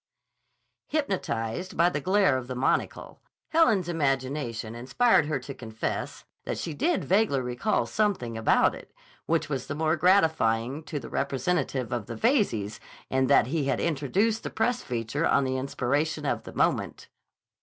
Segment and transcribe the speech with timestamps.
[0.87, 6.73] Hypnotized by the glare of the monocle, Helen's imagination inspired her to confess that she
[6.73, 8.91] did vaguely recall something about it,
[9.27, 12.79] which was the more gratifying to the representative of the Veyzes
[13.11, 17.07] in that he had introduced the press feature on the inspiration of the moment.